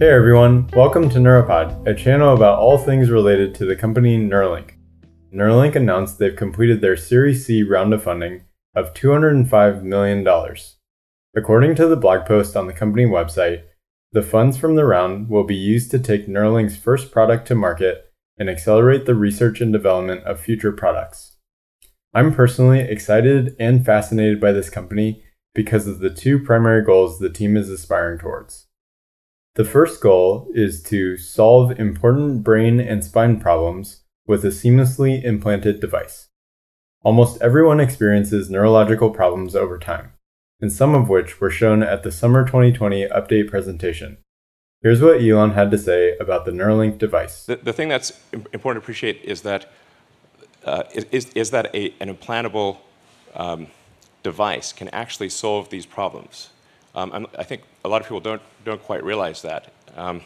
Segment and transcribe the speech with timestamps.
[0.00, 4.70] Hey everyone, welcome to Neuropod, a channel about all things related to the company Neuralink.
[5.30, 8.44] Neuralink announced they've completed their Series C round of funding
[8.74, 10.26] of $205 million.
[11.36, 13.64] According to the blog post on the company website,
[14.10, 18.10] the funds from the round will be used to take Neuralink's first product to market
[18.38, 21.36] and accelerate the research and development of future products.
[22.14, 25.22] I'm personally excited and fascinated by this company
[25.54, 28.68] because of the two primary goals the team is aspiring towards.
[29.56, 35.80] The first goal is to solve important brain and spine problems with a seamlessly implanted
[35.80, 36.28] device.
[37.02, 40.12] Almost everyone experiences neurological problems over time,
[40.60, 44.18] and some of which were shown at the summer 2020 update presentation.
[44.82, 47.44] Here's what Elon had to say about the Neuralink device.
[47.44, 49.70] The, the thing that's important to appreciate is that
[50.64, 52.78] uh, is, is that a, an implantable
[53.34, 53.66] um,
[54.22, 56.50] device can actually solve these problems.
[56.94, 59.72] Um, i think a lot of people don't, don't quite realize that.
[59.96, 60.22] Um,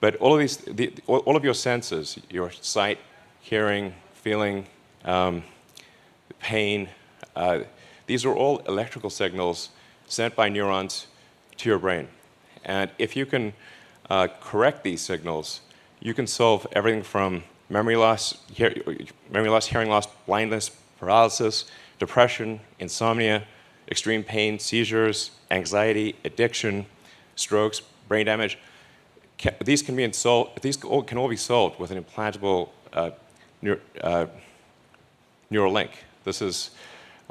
[0.00, 2.98] but all of these, the, all of your senses, your sight,
[3.40, 4.66] hearing, feeling,
[5.04, 5.42] um,
[6.40, 6.88] pain,
[7.34, 7.60] uh,
[8.06, 9.70] these are all electrical signals
[10.06, 11.06] sent by neurons
[11.56, 12.08] to your brain.
[12.64, 13.54] And if you can
[14.10, 15.60] uh, correct these signals,
[16.00, 18.74] you can solve everything from memory loss, hear,
[19.30, 21.64] memory loss, hearing loss, blindness, paralysis,
[21.98, 23.44] depression, insomnia,
[23.88, 26.86] extreme pain, seizures, anxiety, addiction,
[27.36, 28.58] strokes, brain damage.
[29.36, 33.10] Can, these can be these can all be solved with an implantable uh,
[33.62, 34.26] neur, uh,
[35.50, 36.04] neural link.
[36.24, 36.70] This is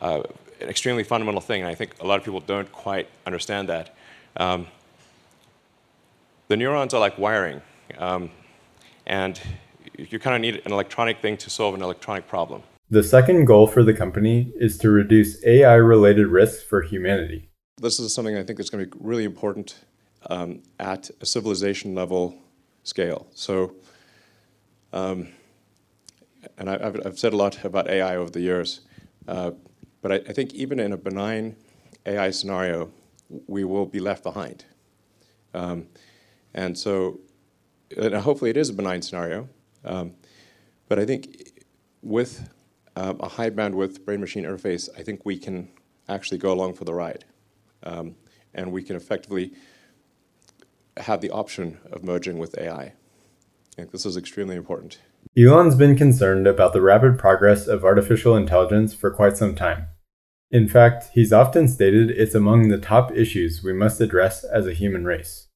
[0.00, 0.22] uh,
[0.60, 3.94] an extremely fundamental thing, and I think a lot of people don't quite understand that.
[4.36, 4.66] Um,
[6.48, 7.62] the neurons are like wiring,
[7.98, 8.30] um,
[9.06, 9.40] and
[9.96, 12.62] you kind of need an electronic thing to solve an electronic problem.
[12.92, 17.48] The second goal for the company is to reduce AI related risks for humanity.
[17.80, 19.76] This is something I think is going to be really important
[20.28, 22.34] um, at a civilization level
[22.82, 23.28] scale.
[23.32, 23.76] So,
[24.92, 25.28] um,
[26.58, 28.82] and I, have I've said a lot about AI over the years,
[29.26, 29.52] uh,
[30.02, 31.56] but I, I, think even in a benign
[32.04, 32.90] AI scenario,
[33.46, 34.66] we will be left behind.
[35.54, 35.86] Um,
[36.52, 37.20] and so,
[37.96, 39.48] and hopefully it is a benign scenario,
[39.82, 40.12] um,
[40.88, 41.62] but I think
[42.02, 42.50] with
[42.96, 45.68] um, a high bandwidth brain machine interface, I think we can
[46.08, 47.24] actually go along for the ride.
[47.82, 48.16] Um,
[48.54, 49.52] and we can effectively
[50.98, 52.82] have the option of merging with AI.
[52.82, 52.94] I
[53.76, 54.98] think this is extremely important.
[55.36, 59.86] Elon's been concerned about the rapid progress of artificial intelligence for quite some time.
[60.50, 64.74] In fact, he's often stated it's among the top issues we must address as a
[64.74, 65.48] human race.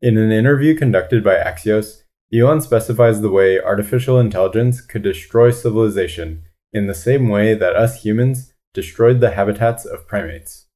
[0.00, 2.02] In an interview conducted by Axios,
[2.32, 8.02] Elon specifies the way artificial intelligence could destroy civilization in the same way that us
[8.02, 10.66] humans destroyed the habitats of primates.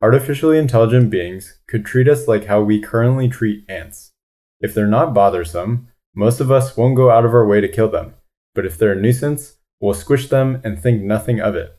[0.00, 4.12] Artificially intelligent beings could treat us like how we currently treat ants.
[4.60, 7.88] If they're not bothersome, most of us won't go out of our way to kill
[7.88, 8.14] them,
[8.54, 11.78] but if they're a nuisance, we'll squish them and think nothing of it.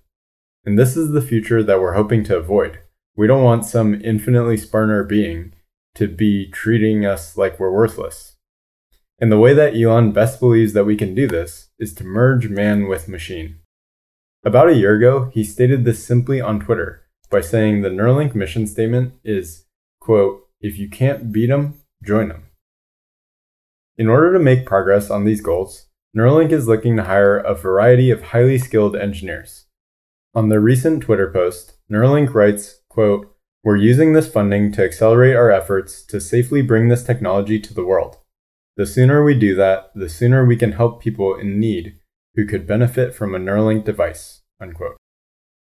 [0.66, 2.80] And this is the future that we're hoping to avoid.
[3.16, 5.54] We don't want some infinitely smarter being
[5.96, 8.33] to be treating us like we're worthless.
[9.20, 12.50] And the way that Elon best believes that we can do this is to merge
[12.50, 13.60] man with machine.
[14.44, 18.68] About a year ago, he stated this simply on Twitter by saying the Neuralink mission
[18.68, 19.66] statement is,
[20.02, 22.46] quote, if you can't beat them, join them.
[23.98, 28.12] In order to make progress on these goals, Neuralink is looking to hire a variety
[28.12, 29.66] of highly skilled engineers.
[30.36, 35.52] On their recent Twitter post, Neuralink writes, quote, We're using this funding to accelerate our
[35.52, 38.18] efforts to safely bring this technology to the world.
[38.76, 42.00] The sooner we do that, the sooner we can help people in need
[42.34, 44.42] who could benefit from a Neuralink device.
[44.60, 44.98] Unquote.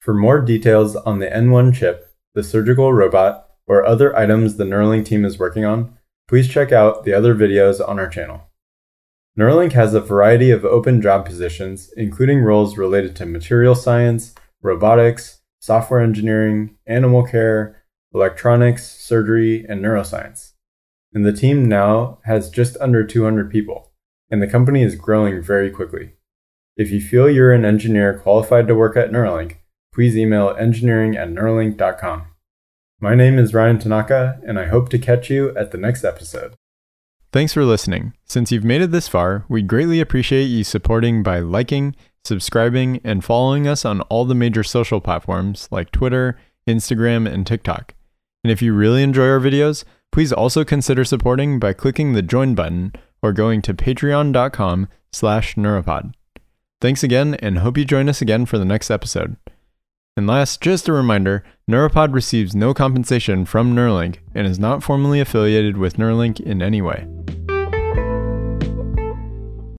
[0.00, 5.06] For more details on the N1 chip, the surgical robot, or other items the Neuralink
[5.06, 5.97] team is working on,
[6.28, 8.43] please check out the other videos on our channel.
[9.38, 15.41] Neuralink has a variety of open job positions, including roles related to material science, robotics,
[15.59, 17.82] software engineering, animal care,
[18.12, 20.53] electronics, surgery, and neuroscience
[21.12, 23.90] and the team now has just under 200 people,
[24.31, 26.12] and the company is growing very quickly.
[26.76, 29.56] If you feel you're an engineer qualified to work at Neuralink,
[29.93, 32.26] please email engineering at neuralink.com.
[33.00, 36.55] My name is Ryan Tanaka, and I hope to catch you at the next episode.
[37.32, 38.14] Thanks for listening.
[38.25, 41.94] Since you've made it this far, we'd greatly appreciate you supporting by liking,
[42.25, 46.38] subscribing, and following us on all the major social platforms like Twitter,
[46.69, 47.94] Instagram, and TikTok.
[48.43, 52.54] And if you really enjoy our videos, Please also consider supporting by clicking the join
[52.54, 52.92] button
[53.22, 56.14] or going to patreon.com slash neuropod.
[56.80, 59.36] Thanks again and hope you join us again for the next episode.
[60.16, 65.20] And last, just a reminder Neuropod receives no compensation from Neuralink and is not formally
[65.20, 67.06] affiliated with Neuralink in any way.